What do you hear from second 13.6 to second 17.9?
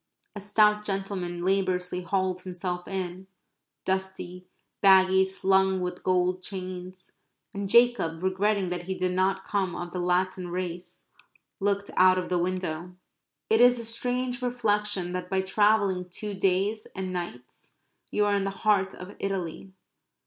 is a strange reflection that by travelling two days and nights